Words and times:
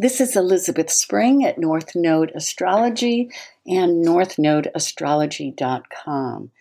This 0.00 0.20
is 0.20 0.36
Elizabeth 0.36 0.92
Spring 0.92 1.44
at 1.44 1.58
North 1.58 1.96
Node 1.96 2.30
Astrology 2.32 3.30
and 3.66 4.06
northnodeastrology.com. 4.06 6.52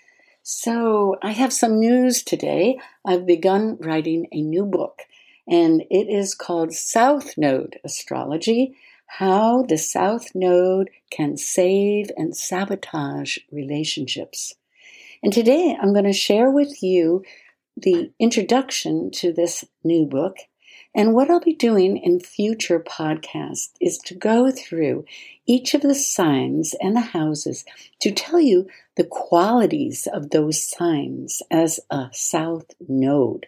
So, 0.42 1.18
I 1.22 1.34
have 1.34 1.54
some 1.54 1.80
news 1.80 2.24
today. 2.24 2.80
I've 3.06 3.28
begun 3.28 3.78
writing 3.80 4.26
a 4.32 4.42
new 4.42 4.66
book, 4.66 5.04
and 5.48 5.84
it 5.92 6.10
is 6.10 6.34
called 6.34 6.74
South 6.74 7.38
Node 7.38 7.80
Astrology 7.84 8.74
How 9.06 9.62
the 9.62 9.78
South 9.78 10.34
Node 10.34 10.90
Can 11.12 11.38
Save 11.38 12.10
and 12.18 12.36
Sabotage 12.36 13.38
Relationships. 13.52 14.56
And 15.22 15.32
today 15.32 15.78
I'm 15.80 15.94
going 15.94 16.06
to 16.06 16.14
share 16.14 16.50
with 16.50 16.82
you 16.82 17.24
the 17.76 18.12
introduction 18.18 19.12
to 19.12 19.32
this 19.32 19.64
new 19.84 20.08
book 20.08 20.38
and 20.96 21.14
what 21.14 21.30
I'll 21.30 21.40
be 21.40 21.54
doing 21.54 21.98
in 21.98 22.20
future 22.20 22.80
podcasts 22.80 23.70
is 23.80 23.98
to 24.00 24.16
go 24.16 24.52
through 24.52 25.06
each 25.46 25.74
of 25.74 25.82
the 25.82 25.96
signs 25.96 26.76
and 26.80 26.96
the 26.96 27.02
houses 27.02 27.66
to 28.02 28.12
tell 28.12 28.40
you 28.40 28.68
the 28.96 29.04
qualities 29.04 30.08
of 30.12 30.32
those 30.32 30.62
signs 30.62 31.42
as 31.52 31.80
a 31.90 32.08
south 32.12 32.72
node. 32.88 33.48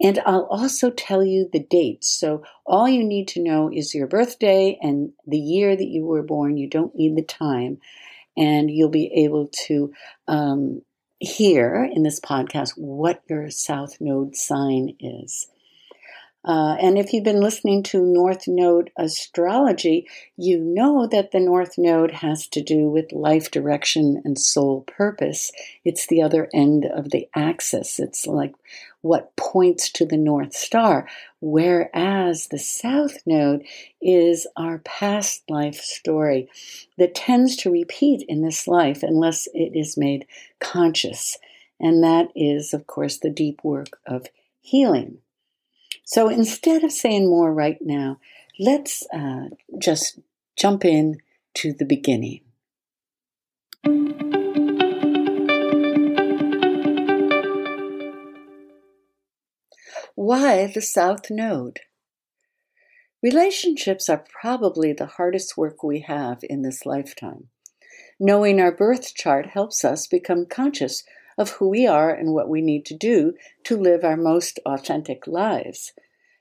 And 0.00 0.20
I'll 0.24 0.44
also 0.44 0.90
tell 0.90 1.24
you 1.24 1.48
the 1.52 1.58
dates. 1.58 2.08
So 2.08 2.44
all 2.64 2.88
you 2.88 3.02
need 3.02 3.26
to 3.28 3.42
know 3.42 3.70
is 3.72 3.94
your 3.94 4.06
birthday 4.06 4.78
and 4.80 5.12
the 5.26 5.38
year 5.38 5.76
that 5.76 5.88
you 5.88 6.04
were 6.04 6.22
born. 6.22 6.56
You 6.56 6.68
don't 6.68 6.94
need 6.94 7.16
the 7.16 7.22
time. 7.22 7.80
And 8.36 8.70
you'll 8.70 8.90
be 8.90 9.12
able 9.24 9.48
to 9.66 9.92
um, 10.28 10.82
hear 11.18 11.90
in 11.92 12.04
this 12.04 12.20
podcast 12.20 12.74
what 12.76 13.22
your 13.28 13.50
south 13.50 14.00
node 14.00 14.36
sign 14.36 14.94
is. 15.00 15.48
Uh, 16.44 16.76
and 16.80 16.96
if 16.96 17.12
you've 17.12 17.24
been 17.24 17.42
listening 17.42 17.82
to 17.82 18.00
North 18.00 18.46
Node 18.46 18.90
astrology, 18.96 20.08
you 20.36 20.58
know 20.58 21.06
that 21.06 21.32
the 21.32 21.40
North 21.40 21.76
Node 21.76 22.12
has 22.12 22.46
to 22.48 22.62
do 22.62 22.88
with 22.88 23.12
life 23.12 23.50
direction 23.50 24.22
and 24.24 24.38
soul 24.38 24.82
purpose. 24.82 25.50
It's 25.84 26.06
the 26.06 26.22
other 26.22 26.48
end 26.54 26.86
of 26.86 27.10
the 27.10 27.28
axis. 27.34 27.98
It's 27.98 28.26
like 28.26 28.54
what 29.00 29.34
points 29.36 29.90
to 29.90 30.06
the 30.06 30.16
North 30.16 30.54
Star, 30.54 31.08
whereas 31.40 32.48
the 32.48 32.58
South 32.58 33.18
Node 33.26 33.64
is 34.00 34.46
our 34.56 34.78
past 34.78 35.42
life 35.48 35.76
story 35.76 36.48
that 36.96 37.14
tends 37.14 37.56
to 37.56 37.70
repeat 37.70 38.24
in 38.28 38.42
this 38.42 38.68
life 38.68 39.02
unless 39.02 39.48
it 39.54 39.72
is 39.74 39.96
made 39.96 40.26
conscious. 40.60 41.36
And 41.80 42.02
that 42.02 42.28
is, 42.34 42.72
of 42.72 42.86
course, 42.86 43.18
the 43.18 43.30
deep 43.30 43.62
work 43.62 43.98
of 44.06 44.26
healing. 44.60 45.18
So 46.10 46.30
instead 46.30 46.84
of 46.84 46.90
saying 46.90 47.28
more 47.28 47.52
right 47.52 47.76
now, 47.82 48.18
let's 48.58 49.06
uh, 49.12 49.50
just 49.78 50.18
jump 50.56 50.82
in 50.82 51.18
to 51.56 51.74
the 51.74 51.84
beginning. 51.84 52.40
Why 60.14 60.66
the 60.66 60.80
South 60.80 61.30
Node? 61.30 61.80
Relationships 63.22 64.08
are 64.08 64.24
probably 64.40 64.94
the 64.94 65.04
hardest 65.18 65.58
work 65.58 65.82
we 65.82 66.00
have 66.00 66.38
in 66.42 66.62
this 66.62 66.86
lifetime. 66.86 67.48
Knowing 68.18 68.62
our 68.62 68.72
birth 68.72 69.14
chart 69.14 69.48
helps 69.48 69.84
us 69.84 70.06
become 70.06 70.46
conscious 70.46 71.04
of 71.38 71.50
who 71.52 71.68
we 71.68 71.86
are 71.86 72.10
and 72.10 72.34
what 72.34 72.48
we 72.48 72.60
need 72.60 72.84
to 72.86 72.94
do 72.94 73.34
to 73.64 73.76
live 73.76 74.04
our 74.04 74.16
most 74.16 74.58
authentic 74.66 75.26
lives. 75.26 75.92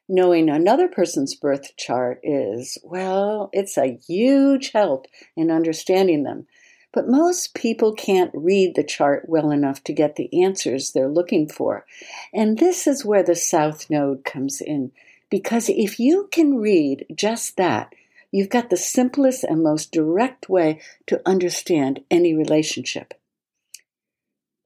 Knowing 0.09 0.49
another 0.49 0.87
person's 0.87 1.35
birth 1.35 1.75
chart 1.77 2.19
is, 2.23 2.77
well, 2.83 3.49
it's 3.53 3.77
a 3.77 3.99
huge 4.07 4.71
help 4.71 5.05
in 5.35 5.51
understanding 5.51 6.23
them. 6.23 6.47
But 6.93 7.09
most 7.09 7.53
people 7.53 7.93
can't 7.93 8.31
read 8.33 8.75
the 8.75 8.83
chart 8.83 9.25
well 9.27 9.51
enough 9.51 9.83
to 9.83 9.93
get 9.93 10.15
the 10.15 10.43
answers 10.43 10.91
they're 10.91 11.09
looking 11.09 11.47
for. 11.47 11.85
And 12.33 12.57
this 12.57 12.87
is 12.87 13.05
where 13.05 13.23
the 13.23 13.35
South 13.35 13.89
Node 13.89 14.23
comes 14.23 14.61
in. 14.61 14.91
Because 15.29 15.69
if 15.69 15.99
you 15.99 16.29
can 16.31 16.55
read 16.55 17.05
just 17.13 17.57
that, 17.57 17.93
you've 18.31 18.49
got 18.49 18.69
the 18.69 18.77
simplest 18.77 19.43
and 19.43 19.61
most 19.61 19.91
direct 19.91 20.49
way 20.49 20.79
to 21.07 21.21
understand 21.25 21.99
any 22.09 22.33
relationship. 22.33 23.13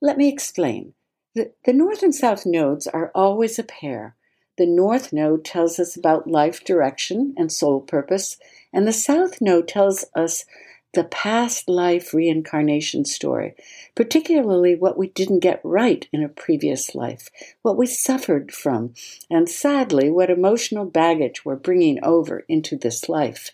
Let 0.02 0.18
me 0.18 0.28
explain. 0.28 0.94
The, 1.36 1.52
the 1.64 1.74
North 1.74 2.02
and 2.02 2.14
South 2.14 2.46
nodes 2.46 2.88
are 2.88 3.12
always 3.14 3.60
a 3.60 3.64
pair. 3.64 4.16
The 4.58 4.66
North 4.66 5.14
node 5.14 5.46
tells 5.46 5.80
us 5.80 5.96
about 5.96 6.28
life 6.28 6.64
direction 6.64 7.36
and 7.38 7.52
soul 7.52 7.82
purpose, 7.82 8.38
and 8.74 8.88
the 8.88 8.94
South 8.94 9.40
node 9.40 9.68
tells 9.68 10.06
us 10.16 10.46
the 10.94 11.04
past 11.06 11.70
life 11.70 12.14
reincarnation 12.14 13.06
story, 13.06 13.56
particularly 13.96 14.76
what 14.76 14.98
we 14.98 15.08
didn't 15.08 15.40
get 15.40 15.62
right 15.64 16.08
in 16.12 16.22
a 16.22 16.28
previous 16.28 16.94
life, 16.94 17.30
what 17.62 17.78
we 17.78 17.86
suffered 17.86 18.52
from, 18.52 18.94
and 19.30 19.48
sadly, 19.48 20.10
what 20.10 20.30
emotional 20.30 20.86
baggage 20.86 21.46
we're 21.46 21.56
bringing 21.56 22.04
over 22.04 22.44
into 22.50 22.76
this 22.76 23.08
life. 23.08 23.52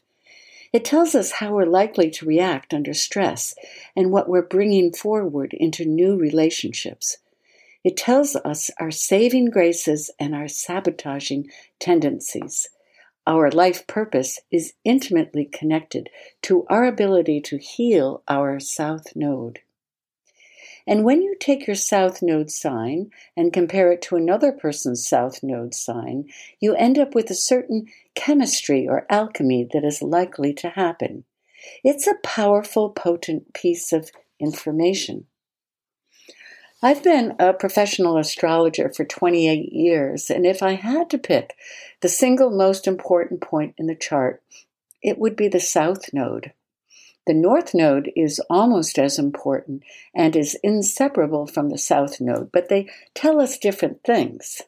It 0.73 0.83
tells 0.83 1.15
us 1.15 1.33
how 1.33 1.53
we're 1.53 1.65
likely 1.65 2.09
to 2.11 2.25
react 2.25 2.73
under 2.73 2.93
stress 2.93 3.55
and 3.95 4.11
what 4.11 4.27
we're 4.27 4.41
bringing 4.41 4.91
forward 4.91 5.53
into 5.53 5.85
new 5.85 6.17
relationships. 6.17 7.17
It 7.83 7.95
tells 7.95 8.35
us 8.35 8.69
our 8.79 8.91
saving 8.91 9.49
graces 9.51 10.11
and 10.19 10.35
our 10.35 10.47
sabotaging 10.47 11.49
tendencies. 11.79 12.69
Our 13.25 13.49
life 13.51 13.87
purpose 13.87 14.39
is 14.51 14.73
intimately 14.83 15.45
connected 15.45 16.09
to 16.43 16.65
our 16.69 16.85
ability 16.85 17.41
to 17.41 17.57
heal 17.57 18.23
our 18.27 18.59
South 18.59 19.15
Node. 19.15 19.59
And 20.87 21.03
when 21.03 21.21
you 21.21 21.35
take 21.37 21.67
your 21.67 21.75
South 21.75 22.21
Node 22.21 22.49
sign 22.49 23.11
and 23.35 23.51
compare 23.51 23.91
it 23.91 24.01
to 24.03 24.15
another 24.15 24.53
person's 24.53 25.05
South 25.05 25.43
Node 25.43 25.75
sign, 25.75 26.29
you 26.61 26.73
end 26.75 26.97
up 26.97 27.13
with 27.13 27.29
a 27.29 27.35
certain 27.35 27.87
chemistry 28.15 28.87
or 28.87 29.05
alchemy 29.09 29.67
that 29.73 29.83
is 29.83 30.01
likely 30.01 30.53
to 30.53 30.69
happen. 30.69 31.25
It's 31.83 32.07
a 32.07 32.15
powerful, 32.23 32.89
potent 32.91 33.53
piece 33.53 33.91
of 33.91 34.11
information. 34.39 35.25
I've 36.81 37.03
been 37.03 37.35
a 37.39 37.53
professional 37.53 38.17
astrologer 38.17 38.89
for 38.95 39.03
28 39.03 39.73
years, 39.73 40.29
and 40.29 40.45
if 40.45 40.63
I 40.63 40.73
had 40.73 41.09
to 41.09 41.17
pick 41.17 41.55
the 42.01 42.07
single 42.07 42.51
most 42.51 42.87
important 42.87 43.41
point 43.41 43.73
in 43.77 43.87
the 43.87 43.95
chart, 43.95 44.43
it 45.01 45.17
would 45.17 45.35
be 45.35 45.47
the 45.47 45.59
South 45.59 46.13
Node. 46.13 46.53
The 47.27 47.33
North 47.33 47.73
Node 47.73 48.09
is 48.15 48.39
almost 48.49 48.97
as 48.97 49.19
important 49.19 49.83
and 50.15 50.33
is 50.33 50.57
inseparable 50.63 51.45
from 51.45 51.69
the 51.69 51.77
South 51.77 52.21
Node, 52.21 52.53
but 52.53 52.69
they 52.69 52.89
tell 53.13 53.41
us 53.41 53.57
different 53.57 54.01
things. 54.05 54.61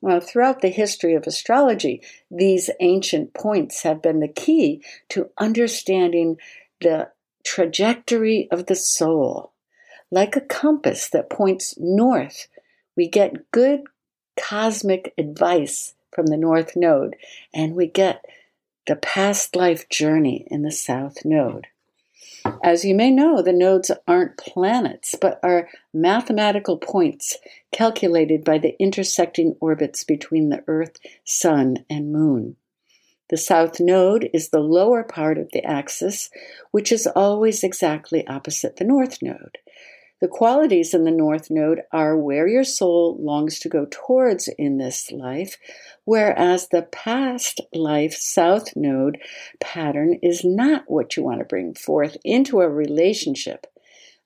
Well, 0.00 0.20
throughout 0.20 0.60
the 0.62 0.68
history 0.68 1.14
of 1.14 1.26
astrology, 1.26 2.00
these 2.30 2.70
ancient 2.78 3.34
points 3.34 3.82
have 3.82 4.00
been 4.00 4.20
the 4.20 4.28
key 4.28 4.80
to 5.08 5.30
understanding 5.38 6.36
the 6.80 7.10
trajectory 7.44 8.46
of 8.52 8.66
the 8.66 8.76
soul. 8.76 9.50
Like 10.12 10.36
a 10.36 10.40
compass 10.40 11.08
that 11.10 11.28
points 11.28 11.74
north, 11.78 12.46
we 12.96 13.08
get 13.08 13.50
good 13.50 13.82
cosmic 14.40 15.14
advice 15.18 15.94
from 16.12 16.26
the 16.26 16.36
North 16.36 16.76
Node, 16.76 17.16
and 17.52 17.74
we 17.74 17.88
get 17.88 18.24
the 18.86 18.94
past 18.94 19.56
life 19.56 19.88
journey 19.88 20.46
in 20.48 20.62
the 20.62 20.70
South 20.70 21.24
Node. 21.24 21.66
As 22.62 22.84
you 22.84 22.94
may 22.94 23.10
know, 23.10 23.42
the 23.42 23.52
nodes 23.52 23.90
aren't 24.06 24.36
planets, 24.36 25.14
but 25.20 25.38
are 25.42 25.68
mathematical 25.92 26.76
points 26.76 27.36
calculated 27.72 28.44
by 28.44 28.58
the 28.58 28.76
intersecting 28.80 29.56
orbits 29.60 30.04
between 30.04 30.48
the 30.48 30.64
Earth, 30.66 30.96
Sun, 31.24 31.84
and 31.88 32.12
Moon. 32.12 32.56
The 33.30 33.36
south 33.36 33.78
node 33.78 34.30
is 34.32 34.48
the 34.48 34.60
lower 34.60 35.02
part 35.04 35.38
of 35.38 35.50
the 35.52 35.62
axis, 35.64 36.30
which 36.70 36.90
is 36.90 37.06
always 37.06 37.62
exactly 37.62 38.26
opposite 38.26 38.76
the 38.76 38.84
north 38.84 39.22
node. 39.22 39.58
The 40.20 40.28
qualities 40.28 40.94
in 40.94 41.04
the 41.04 41.12
North 41.12 41.48
Node 41.48 41.82
are 41.92 42.16
where 42.16 42.48
your 42.48 42.64
soul 42.64 43.16
longs 43.20 43.60
to 43.60 43.68
go 43.68 43.86
towards 43.88 44.48
in 44.58 44.78
this 44.78 45.12
life, 45.12 45.56
whereas 46.04 46.68
the 46.68 46.82
past 46.82 47.60
life 47.72 48.14
South 48.14 48.74
Node 48.74 49.18
pattern 49.60 50.18
is 50.20 50.44
not 50.44 50.84
what 50.88 51.16
you 51.16 51.22
want 51.22 51.38
to 51.38 51.44
bring 51.44 51.72
forth 51.72 52.16
into 52.24 52.60
a 52.60 52.68
relationship. 52.68 53.68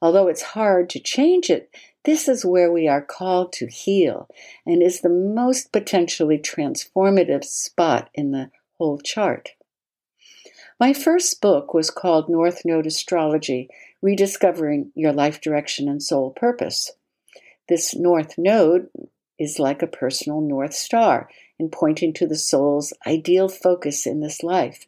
Although 0.00 0.28
it's 0.28 0.42
hard 0.42 0.88
to 0.90 0.98
change 0.98 1.50
it, 1.50 1.70
this 2.04 2.26
is 2.26 2.44
where 2.44 2.72
we 2.72 2.88
are 2.88 3.02
called 3.02 3.52
to 3.54 3.66
heal 3.66 4.28
and 4.66 4.82
is 4.82 5.02
the 5.02 5.10
most 5.10 5.72
potentially 5.72 6.38
transformative 6.38 7.44
spot 7.44 8.08
in 8.14 8.32
the 8.32 8.50
whole 8.78 8.98
chart. 8.98 9.50
My 10.80 10.92
first 10.92 11.40
book 11.40 11.74
was 11.74 11.90
called 11.90 12.28
North 12.28 12.62
Node 12.64 12.86
Astrology 12.86 13.68
rediscovering 14.02 14.90
your 14.94 15.12
life 15.12 15.40
direction 15.40 15.88
and 15.88 16.02
soul 16.02 16.31
purpose. 16.32 16.90
This 17.69 17.94
North 17.94 18.34
Node 18.37 18.88
is 19.38 19.58
like 19.58 19.81
a 19.81 19.87
personal 19.87 20.40
North 20.40 20.75
Star 20.75 21.28
in 21.58 21.70
pointing 21.70 22.12
to 22.14 22.26
the 22.26 22.37
soul's 22.37 22.93
ideal 23.06 23.49
focus 23.49 24.06
in 24.06 24.20
this 24.20 24.43
life. 24.43 24.87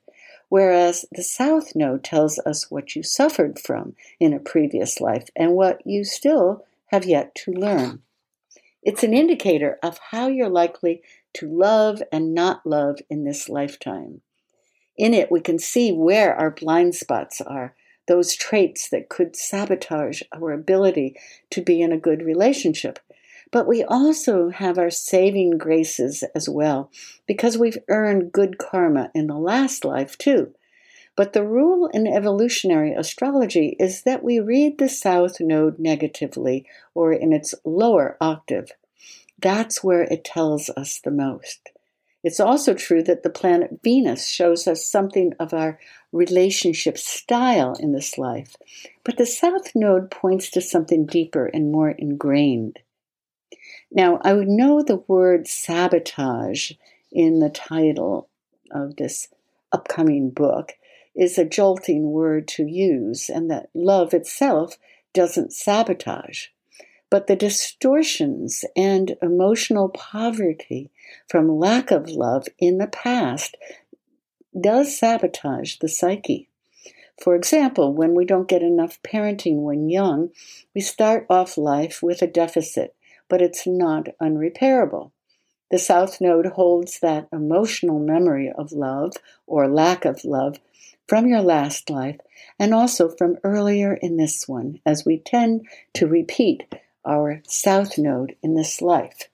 whereas 0.54 1.04
the 1.10 1.22
South 1.22 1.74
Node 1.74 2.04
tells 2.04 2.38
us 2.46 2.70
what 2.70 2.94
you 2.94 3.02
suffered 3.02 3.58
from 3.58 3.96
in 4.20 4.32
a 4.32 4.38
previous 4.38 5.00
life 5.00 5.28
and 5.34 5.54
what 5.54 5.84
you 5.84 6.04
still 6.04 6.64
have 6.92 7.04
yet 7.04 7.34
to 7.34 7.50
learn. 7.50 8.02
It's 8.80 9.02
an 9.02 9.14
indicator 9.14 9.80
of 9.82 9.98
how 10.10 10.28
you're 10.28 10.48
likely 10.48 11.02
to 11.32 11.48
love 11.48 12.02
and 12.12 12.34
not 12.34 12.64
love 12.64 13.00
in 13.10 13.24
this 13.24 13.48
lifetime. 13.48 14.20
In 14.96 15.12
it, 15.12 15.28
we 15.28 15.40
can 15.40 15.58
see 15.58 15.90
where 15.90 16.36
our 16.36 16.52
blind 16.52 16.94
spots 16.94 17.40
are, 17.40 17.74
those 18.06 18.34
traits 18.34 18.88
that 18.90 19.08
could 19.08 19.36
sabotage 19.36 20.22
our 20.32 20.52
ability 20.52 21.16
to 21.50 21.62
be 21.62 21.80
in 21.80 21.92
a 21.92 21.98
good 21.98 22.22
relationship. 22.22 22.98
But 23.50 23.66
we 23.66 23.84
also 23.84 24.50
have 24.50 24.78
our 24.78 24.90
saving 24.90 25.58
graces 25.58 26.24
as 26.34 26.48
well, 26.48 26.90
because 27.26 27.56
we've 27.56 27.78
earned 27.88 28.32
good 28.32 28.58
karma 28.58 29.10
in 29.14 29.28
the 29.28 29.38
last 29.38 29.84
life 29.84 30.18
too. 30.18 30.54
But 31.16 31.32
the 31.32 31.46
rule 31.46 31.88
in 31.92 32.08
evolutionary 32.08 32.92
astrology 32.92 33.76
is 33.78 34.02
that 34.02 34.24
we 34.24 34.40
read 34.40 34.78
the 34.78 34.88
south 34.88 35.40
node 35.40 35.78
negatively 35.78 36.66
or 36.94 37.12
in 37.12 37.32
its 37.32 37.54
lower 37.64 38.16
octave. 38.20 38.72
That's 39.38 39.84
where 39.84 40.02
it 40.02 40.24
tells 40.24 40.70
us 40.70 40.98
the 40.98 41.12
most. 41.12 41.70
It's 42.24 42.40
also 42.40 42.74
true 42.74 43.02
that 43.04 43.22
the 43.22 43.30
planet 43.30 43.78
Venus 43.84 44.26
shows 44.26 44.66
us 44.66 44.88
something 44.88 45.34
of 45.38 45.52
our 45.52 45.78
relationship 46.14 46.96
style 46.96 47.76
in 47.80 47.92
this 47.92 48.16
life, 48.16 48.56
but 49.04 49.18
the 49.18 49.26
south 49.26 49.72
node 49.74 50.10
points 50.10 50.50
to 50.50 50.60
something 50.60 51.04
deeper 51.04 51.46
and 51.46 51.72
more 51.72 51.90
ingrained. 51.90 52.78
Now, 53.90 54.20
I 54.22 54.32
would 54.32 54.48
know 54.48 54.82
the 54.82 55.02
word 55.08 55.48
sabotage 55.48 56.72
in 57.12 57.40
the 57.40 57.50
title 57.50 58.28
of 58.70 58.96
this 58.96 59.28
upcoming 59.72 60.30
book 60.30 60.72
is 61.14 61.38
a 61.38 61.44
jolting 61.44 62.10
word 62.10 62.48
to 62.48 62.66
use, 62.66 63.28
and 63.28 63.50
that 63.50 63.68
love 63.74 64.14
itself 64.14 64.78
doesn't 65.12 65.52
sabotage. 65.52 66.46
But 67.10 67.28
the 67.28 67.36
distortions 67.36 68.64
and 68.76 69.16
emotional 69.22 69.88
poverty 69.88 70.90
from 71.28 71.58
lack 71.58 71.92
of 71.92 72.08
love 72.08 72.48
in 72.58 72.78
the 72.78 72.88
past 72.88 73.56
does 74.58 74.96
sabotage 74.98 75.76
the 75.76 75.88
psyche. 75.88 76.48
For 77.22 77.34
example, 77.34 77.92
when 77.92 78.14
we 78.14 78.24
don't 78.24 78.48
get 78.48 78.62
enough 78.62 79.00
parenting 79.02 79.62
when 79.62 79.88
young, 79.88 80.30
we 80.74 80.80
start 80.80 81.26
off 81.30 81.56
life 81.56 82.02
with 82.02 82.22
a 82.22 82.26
deficit, 82.26 82.94
but 83.28 83.40
it's 83.40 83.66
not 83.66 84.08
unrepairable. 84.20 85.12
The 85.70 85.78
South 85.78 86.20
Node 86.20 86.46
holds 86.46 87.00
that 87.00 87.28
emotional 87.32 87.98
memory 87.98 88.52
of 88.56 88.72
love 88.72 89.14
or 89.46 89.68
lack 89.68 90.04
of 90.04 90.24
love 90.24 90.58
from 91.08 91.26
your 91.26 91.42
last 91.42 91.90
life 91.90 92.20
and 92.58 92.74
also 92.74 93.08
from 93.08 93.38
earlier 93.44 93.94
in 93.94 94.16
this 94.16 94.46
one, 94.48 94.80
as 94.86 95.04
we 95.04 95.18
tend 95.18 95.66
to 95.94 96.06
repeat 96.06 96.64
our 97.04 97.42
south 97.46 97.98
node 97.98 98.36
in 98.42 98.54
this 98.54 98.80
life. 98.80 99.28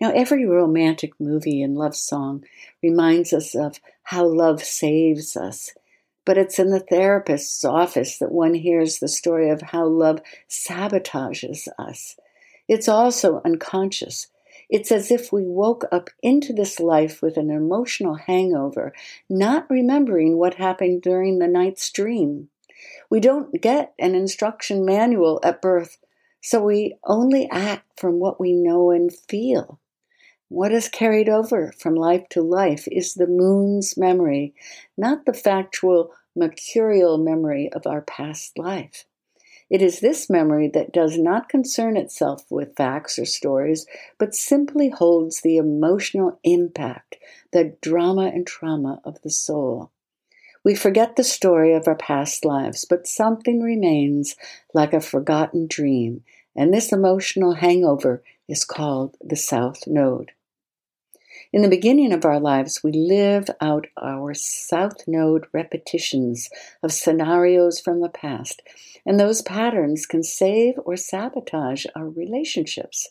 Now, 0.00 0.12
every 0.12 0.46
romantic 0.46 1.12
movie 1.20 1.62
and 1.62 1.76
love 1.76 1.94
song 1.94 2.44
reminds 2.82 3.32
us 3.32 3.54
of 3.54 3.80
how 4.04 4.24
love 4.24 4.62
saves 4.62 5.36
us. 5.36 5.72
But 6.24 6.38
it's 6.38 6.58
in 6.58 6.70
the 6.70 6.80
therapist's 6.80 7.64
office 7.64 8.18
that 8.18 8.32
one 8.32 8.54
hears 8.54 8.98
the 8.98 9.08
story 9.08 9.50
of 9.50 9.62
how 9.62 9.86
love 9.86 10.20
sabotages 10.48 11.68
us. 11.78 12.16
It's 12.68 12.88
also 12.88 13.42
unconscious 13.44 14.28
it's 14.70 14.92
as 14.92 15.10
if 15.10 15.32
we 15.32 15.44
woke 15.44 15.84
up 15.90 16.10
into 16.22 16.52
this 16.52 16.78
life 16.78 17.20
with 17.22 17.36
an 17.36 17.50
emotional 17.50 18.14
hangover, 18.14 18.92
not 19.28 19.68
remembering 19.68 20.38
what 20.38 20.54
happened 20.54 21.02
during 21.02 21.40
the 21.40 21.48
night's 21.48 21.90
dream. 21.90 22.50
We 23.10 23.18
don't 23.18 23.60
get 23.60 23.92
an 23.98 24.14
instruction 24.14 24.84
manual 24.84 25.40
at 25.42 25.60
birth, 25.60 25.98
so 26.40 26.62
we 26.62 26.94
only 27.04 27.50
act 27.50 27.98
from 27.98 28.20
what 28.20 28.40
we 28.40 28.52
know 28.52 28.92
and 28.92 29.12
feel. 29.12 29.79
What 30.52 30.72
is 30.72 30.88
carried 30.88 31.28
over 31.28 31.72
from 31.78 31.94
life 31.94 32.28
to 32.30 32.42
life 32.42 32.88
is 32.90 33.14
the 33.14 33.28
moon's 33.28 33.96
memory, 33.96 34.52
not 34.98 35.24
the 35.24 35.32
factual 35.32 36.12
mercurial 36.34 37.18
memory 37.18 37.70
of 37.72 37.86
our 37.86 38.02
past 38.02 38.58
life. 38.58 39.04
It 39.70 39.80
is 39.80 40.00
this 40.00 40.28
memory 40.28 40.66
that 40.74 40.92
does 40.92 41.16
not 41.16 41.48
concern 41.48 41.96
itself 41.96 42.50
with 42.50 42.74
facts 42.74 43.16
or 43.16 43.26
stories, 43.26 43.86
but 44.18 44.34
simply 44.34 44.88
holds 44.88 45.40
the 45.40 45.56
emotional 45.56 46.40
impact, 46.42 47.18
the 47.52 47.76
drama 47.80 48.26
and 48.34 48.44
trauma 48.44 49.00
of 49.04 49.22
the 49.22 49.30
soul. 49.30 49.92
We 50.64 50.74
forget 50.74 51.14
the 51.14 51.22
story 51.22 51.74
of 51.74 51.86
our 51.86 51.94
past 51.94 52.44
lives, 52.44 52.84
but 52.84 53.06
something 53.06 53.62
remains 53.62 54.34
like 54.74 54.92
a 54.94 55.00
forgotten 55.00 55.68
dream, 55.68 56.24
and 56.56 56.74
this 56.74 56.92
emotional 56.92 57.54
hangover 57.54 58.24
is 58.48 58.64
called 58.64 59.16
the 59.20 59.36
South 59.36 59.86
Node. 59.86 60.32
In 61.52 61.62
the 61.62 61.68
beginning 61.68 62.12
of 62.12 62.24
our 62.24 62.38
lives, 62.38 62.84
we 62.84 62.92
live 62.92 63.50
out 63.60 63.88
our 64.00 64.34
South 64.34 65.08
Node 65.08 65.46
repetitions 65.52 66.48
of 66.80 66.92
scenarios 66.92 67.80
from 67.80 68.00
the 68.00 68.08
past 68.08 68.62
and 69.04 69.18
those 69.18 69.42
patterns 69.42 70.06
can 70.06 70.22
save 70.22 70.74
or 70.84 70.96
sabotage 70.96 71.86
our 71.96 72.08
relationships. 72.08 73.08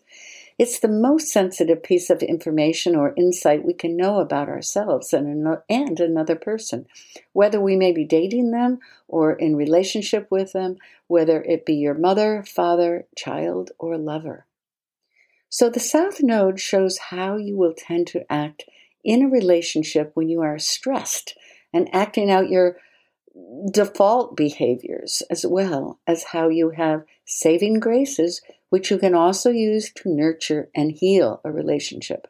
It's 0.57 0.79
the 0.79 0.87
most 0.87 1.27
sensitive 1.27 1.83
piece 1.83 2.09
of 2.09 2.21
information 2.21 2.95
or 2.95 3.13
insight 3.17 3.65
we 3.65 3.73
can 3.73 3.95
know 3.95 4.19
about 4.19 4.49
ourselves 4.49 5.13
and, 5.13 5.57
and 5.69 5.99
another 5.99 6.35
person, 6.35 6.85
whether 7.33 7.59
we 7.59 7.75
may 7.75 7.91
be 7.91 8.03
dating 8.03 8.51
them 8.51 8.79
or 9.07 9.33
in 9.33 9.55
relationship 9.55 10.27
with 10.29 10.53
them, 10.53 10.77
whether 11.07 11.41
it 11.43 11.65
be 11.65 11.75
your 11.75 11.93
mother, 11.93 12.43
father, 12.43 13.05
child, 13.17 13.71
or 13.79 13.97
lover. 13.97 14.45
So 15.49 15.69
the 15.69 15.79
South 15.79 16.21
Node 16.21 16.59
shows 16.59 16.99
how 17.09 17.37
you 17.37 17.57
will 17.57 17.73
tend 17.75 18.05
to 18.07 18.31
act 18.31 18.65
in 19.03 19.23
a 19.23 19.29
relationship 19.29 20.11
when 20.13 20.29
you 20.29 20.41
are 20.41 20.59
stressed 20.59 21.35
and 21.73 21.93
acting 21.93 22.29
out 22.29 22.49
your 22.49 22.77
default 23.71 24.37
behaviors 24.37 25.23
as 25.29 25.45
well 25.45 25.99
as 26.05 26.25
how 26.25 26.49
you 26.49 26.71
have 26.71 27.03
saving 27.25 27.79
graces, 27.79 28.41
which 28.69 28.91
you 28.91 28.99
can 28.99 29.15
also 29.15 29.49
use 29.49 29.91
to 29.93 30.13
nurture 30.13 30.69
and 30.75 30.91
heal 30.91 31.41
a 31.43 31.51
relationship. 31.51 32.27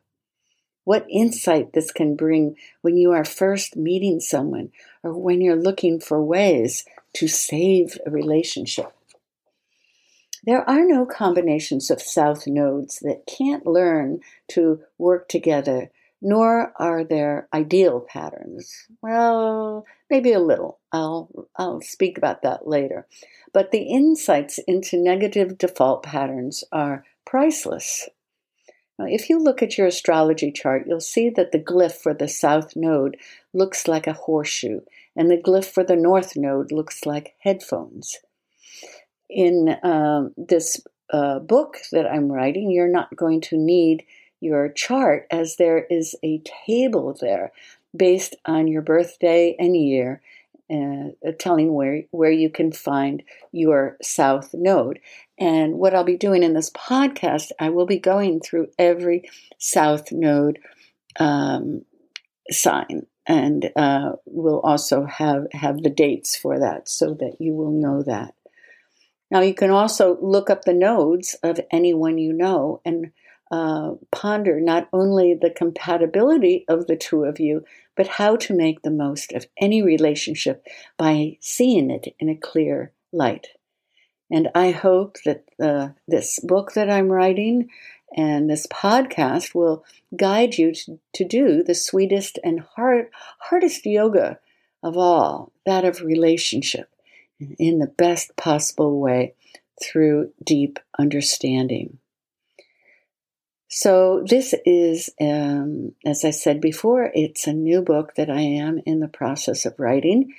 What 0.86 1.06
insight 1.10 1.74
this 1.74 1.92
can 1.92 2.16
bring 2.16 2.56
when 2.82 2.96
you 2.96 3.12
are 3.12 3.26
first 3.26 3.76
meeting 3.76 4.20
someone 4.20 4.72
or 5.04 5.18
when 5.18 5.42
you're 5.42 5.62
looking 5.62 6.00
for 6.00 6.24
ways 6.24 6.86
to 7.16 7.28
save 7.28 7.98
a 8.06 8.12
relationship. 8.12 8.94
There 10.46 10.68
are 10.70 10.86
no 10.86 11.06
combinations 11.06 11.92
of 11.92 12.02
south 12.02 12.48
nodes 12.48 13.00
that 13.00 13.26
can't 13.26 13.66
learn 13.66 14.20
to 14.50 14.82
work 14.98 15.28
together 15.28 15.92
nor 16.22 16.74
are 16.76 17.04
there 17.04 17.48
ideal 17.54 18.02
patterns. 18.02 18.88
Well, 19.02 19.86
maybe 20.10 20.34
a 20.34 20.40
little. 20.40 20.80
I'll, 20.92 21.30
I'll 21.56 21.82
speak 21.82 22.18
about 22.18 22.42
that 22.42 22.68
later. 22.68 23.08
But 23.54 23.72
the 23.72 23.84
insights 23.84 24.60
into 24.68 24.98
negative 24.98 25.58
default 25.58 26.04
patterns 26.04 26.64
are 26.72 27.06
priceless. 27.26 28.10
Now, 28.98 29.06
if 29.08 29.30
you 29.30 29.40
look 29.40 29.64
at 29.64 29.78
your 29.78 29.88
astrology 29.88 30.52
chart, 30.52 30.86
you'll 30.88 31.00
see 31.00 31.30
that 31.30 31.54
the 31.54 31.60
glyph 31.60 31.94
for 31.94 32.14
the 32.14 32.28
south 32.28 32.76
node 32.76 33.16
looks 33.54 33.88
like 33.88 34.08
a 34.08 34.14
horseshoe, 34.14 34.82
and 35.16 35.32
the 35.32 35.38
glyph 35.38 35.72
for 35.72 35.86
the 35.86 35.96
north 35.96 36.36
node 36.36 36.72
looks 36.72 37.06
like 37.06 37.36
headphones. 37.40 38.18
In 39.30 39.78
um, 39.84 40.34
this 40.38 40.82
uh, 41.12 41.40
book 41.40 41.78
that 41.92 42.08
I'm 42.08 42.32
writing, 42.32 42.72
you're 42.72 42.88
not 42.88 43.16
going 43.16 43.42
to 43.42 43.58
need 43.58 44.04
your 44.40 44.70
chart 44.70 45.28
as 45.32 45.56
there 45.58 45.80
is 45.80 46.16
a 46.24 46.42
table 46.66 47.16
there 47.20 47.52
based 47.96 48.36
on 48.46 48.68
your 48.68 48.82
birthday 48.82 49.56
and 49.60 49.76
year, 49.76 50.22
uh, 50.72 51.10
telling 51.40 51.74
where, 51.74 52.04
where 52.12 52.32
you 52.32 52.50
can 52.50 52.72
find 52.72 53.24
your 53.52 53.98
south 54.02 54.54
node. 54.54 55.00
And 55.38 55.76
what 55.76 55.96
I'll 55.96 56.04
be 56.04 56.18
doing 56.18 56.44
in 56.44 56.54
this 56.54 56.70
podcast, 56.72 57.52
I 57.60 57.70
will 57.70 57.86
be 57.86 58.00
going 58.00 58.40
through 58.40 58.68
every 58.78 59.30
south 59.58 60.12
node 60.12 60.60
um, 61.20 61.84
sign. 62.52 63.08
And 63.26 63.72
uh, 63.76 64.14
we'll 64.26 64.62
also 64.62 65.06
have, 65.06 65.48
have 65.52 65.84
the 65.84 65.90
dates 65.90 66.36
for 66.36 66.60
that 66.60 66.90
so 66.90 67.14
that 67.16 67.38
you 67.40 67.54
will 67.54 67.72
know 67.72 68.02
that. 68.04 68.34
Now, 69.32 69.42
you 69.42 69.54
can 69.54 69.70
also 69.70 70.18
look 70.22 70.50
up 70.50 70.66
the 70.66 70.74
nodes 70.74 71.36
of 71.44 71.60
anyone 71.72 72.18
you 72.18 72.34
know 72.34 72.82
and 72.84 73.12
uh, 73.52 73.94
ponder 74.12 74.60
not 74.60 74.88
only 74.94 75.34
the 75.34 75.50
compatibility 75.50 76.66
of 76.68 76.88
the 76.88 76.96
two 76.96 77.24
of 77.24 77.40
you, 77.40 77.64
but 77.96 78.08
how 78.08 78.36
to 78.38 78.56
make 78.56 78.82
the 78.82 78.92
most 78.92 79.32
of 79.34 79.48
any 79.60 79.82
relationship 79.82 80.66
by 80.98 81.38
seeing 81.40 81.90
it 81.90 82.16
in 82.20 82.30
a 82.30 82.36
clear 82.36 82.92
light. 83.12 83.48
And 84.32 84.50
I 84.54 84.72
hope 84.72 85.18
that 85.26 85.46
uh, 85.60 85.90
this 86.08 86.40
book 86.40 86.74
that 86.74 86.90
I'm 86.90 87.10
writing 87.10 87.70
And 88.16 88.50
this 88.50 88.66
podcast 88.68 89.54
will 89.54 89.86
guide 90.16 90.58
you 90.58 90.74
to, 90.74 91.00
to 91.14 91.24
do 91.26 91.64
the 91.64 91.76
sweetest 91.76 92.40
and 92.44 92.60
hard, 92.60 93.10
hardest 93.40 93.86
yoga 93.86 94.40
of 94.82 94.98
all, 94.98 95.52
that 95.66 95.86
of 95.86 96.02
relationship, 96.02 96.90
in 97.58 97.80
the 97.80 97.88
best 97.88 98.36
possible 98.36 99.00
way 99.00 99.34
through 99.82 100.32
deep 100.44 100.80
understanding. 100.98 102.00
So, 103.72 104.24
this 104.28 104.56
is, 104.66 105.12
um, 105.22 105.94
as 106.04 106.26
I 106.26 106.32
said 106.32 106.60
before, 106.60 107.12
it's 107.14 107.46
a 107.46 107.54
new 107.54 107.84
book 107.84 108.16
that 108.16 108.30
I 108.30 108.42
am 108.42 108.82
in 108.84 109.00
the 109.00 109.08
process 109.08 109.64
of 109.66 109.80
writing, 109.80 110.34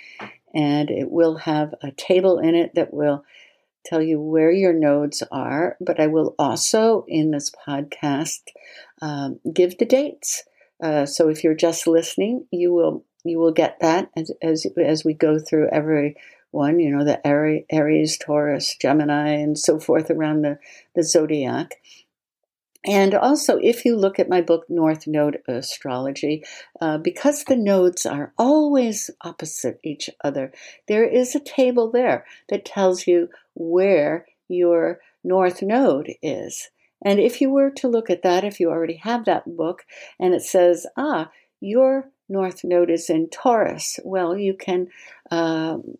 and 0.52 0.90
it 0.90 1.08
will 1.08 1.36
have 1.36 1.72
a 1.80 1.92
table 1.92 2.40
in 2.40 2.56
it 2.56 2.74
that 2.74 2.92
will 2.92 3.24
tell 3.86 4.02
you 4.02 4.20
where 4.20 4.50
your 4.50 4.72
nodes 4.72 5.22
are. 5.30 5.76
But 5.80 6.00
I 6.00 6.08
will 6.08 6.34
also, 6.40 7.04
in 7.06 7.30
this 7.30 7.52
podcast, 7.52 8.40
um, 9.00 9.38
give 9.54 9.78
the 9.78 9.86
dates. 9.86 10.42
Uh, 10.82 11.06
so, 11.06 11.28
if 11.28 11.44
you're 11.44 11.54
just 11.54 11.86
listening, 11.86 12.48
you 12.50 12.72
will 12.72 13.04
you 13.22 13.38
will 13.38 13.52
get 13.52 13.78
that 13.80 14.10
as 14.16 14.32
as, 14.42 14.66
as 14.76 15.04
we 15.04 15.14
go 15.14 15.38
through 15.38 15.68
every 15.70 16.16
one. 16.50 16.80
You 16.80 16.96
know, 16.96 17.04
the 17.04 17.20
Aries, 17.26 18.18
Taurus, 18.18 18.76
Gemini, 18.80 19.30
and 19.30 19.58
so 19.58 19.78
forth 19.78 20.10
around 20.10 20.42
the 20.42 20.58
the 20.94 21.02
zodiac. 21.02 21.76
And 22.86 23.14
also, 23.14 23.58
if 23.58 23.84
you 23.84 23.94
look 23.94 24.18
at 24.18 24.30
my 24.30 24.40
book, 24.40 24.64
North 24.70 25.06
Node 25.06 25.42
Astrology, 25.46 26.44
uh, 26.80 26.96
because 26.96 27.44
the 27.44 27.56
nodes 27.56 28.06
are 28.06 28.32
always 28.38 29.10
opposite 29.20 29.78
each 29.84 30.08
other, 30.24 30.50
there 30.88 31.04
is 31.04 31.34
a 31.34 31.40
table 31.40 31.90
there 31.90 32.24
that 32.48 32.64
tells 32.64 33.06
you 33.06 33.28
where 33.54 34.26
your 34.48 35.00
North 35.22 35.60
Node 35.60 36.14
is. 36.22 36.70
And 37.04 37.20
if 37.20 37.42
you 37.42 37.50
were 37.50 37.70
to 37.70 37.88
look 37.88 38.08
at 38.08 38.22
that, 38.22 38.44
if 38.44 38.60
you 38.60 38.70
already 38.70 38.96
have 38.96 39.26
that 39.26 39.56
book, 39.56 39.84
and 40.18 40.32
it 40.32 40.42
says, 40.42 40.86
ah, 40.96 41.30
your 41.60 42.10
North 42.30 42.62
Node 42.64 42.90
is 42.90 43.10
in 43.10 43.28
Taurus, 43.28 44.00
well, 44.04 44.36
you 44.38 44.54
can 44.54 44.88
um, 45.30 45.96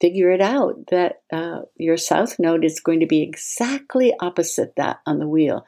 figure 0.00 0.30
it 0.30 0.40
out 0.40 0.86
that 0.88 1.22
uh, 1.32 1.62
your 1.76 1.96
south 1.96 2.38
node 2.38 2.64
is 2.64 2.80
going 2.80 3.00
to 3.00 3.06
be 3.06 3.22
exactly 3.22 4.14
opposite 4.20 4.74
that 4.76 5.00
on 5.06 5.18
the 5.18 5.28
wheel. 5.28 5.64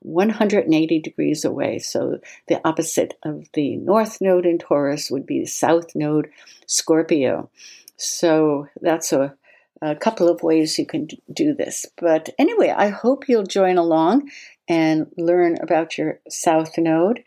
180 0.00 1.00
degrees 1.00 1.44
away. 1.44 1.78
So 1.78 2.18
the 2.48 2.60
opposite 2.66 3.14
of 3.24 3.46
the 3.54 3.76
north 3.76 4.18
node 4.20 4.46
in 4.46 4.58
Taurus 4.58 5.10
would 5.10 5.26
be 5.26 5.40
the 5.40 5.46
south 5.46 5.94
node 5.94 6.28
Scorpio. 6.66 7.50
So 7.96 8.68
that's 8.80 9.12
a, 9.12 9.34
a 9.82 9.96
couple 9.96 10.28
of 10.28 10.42
ways 10.42 10.78
you 10.78 10.86
can 10.86 11.08
do 11.32 11.54
this. 11.54 11.86
But 12.00 12.30
anyway, 12.38 12.72
I 12.76 12.88
hope 12.88 13.28
you'll 13.28 13.44
join 13.44 13.78
along 13.78 14.30
and 14.68 15.06
learn 15.16 15.56
about 15.60 15.98
your 15.98 16.20
south 16.28 16.78
node. 16.78 17.24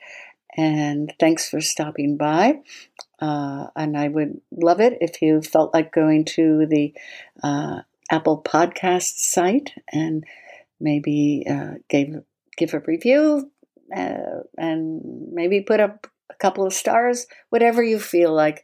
And 0.56 1.14
thanks 1.20 1.50
for 1.50 1.62
stopping 1.62 2.18
by. 2.18 2.60
Uh, 3.22 3.68
and 3.76 3.98
I 3.98 4.08
would 4.08 4.40
love 4.52 4.80
it 4.80 4.98
if 5.02 5.22
you 5.22 5.42
felt 5.42 5.74
like 5.74 5.92
going 5.92 6.26
to 6.26 6.66
the 6.68 6.94
uh, 7.44 7.82
Apple 8.10 8.42
Podcast 8.42 9.18
site 9.18 9.74
and 9.92 10.24
maybe 10.80 11.46
uh, 11.50 11.76
gave 11.90 12.16
give 12.58 12.74
a 12.74 12.80
review 12.80 13.52
uh, 13.96 14.44
and 14.58 15.02
maybe 15.32 15.62
put 15.62 15.80
up 15.80 16.08
a 16.30 16.36
couple 16.36 16.66
of 16.66 16.74
stars, 16.74 17.28
whatever 17.50 17.84
you 17.84 18.00
feel 18.00 18.34
like. 18.34 18.64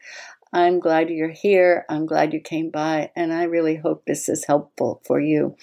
I'm 0.53 0.79
glad 0.79 1.09
you're 1.09 1.29
here. 1.31 1.85
I'm 1.89 2.05
glad 2.05 2.31
you 2.31 2.39
came 2.39 2.69
by, 2.69 3.11
and 3.15 3.33
I 3.33 3.43
really 3.43 3.75
hope 3.75 4.05
this 4.05 4.29
is 4.29 4.45
helpful 4.45 5.01
for 5.05 5.19
you. 5.19 5.57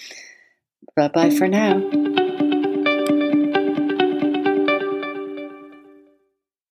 Bye 0.94 1.08
bye 1.08 1.30
for 1.30 1.48
now. 1.48 2.28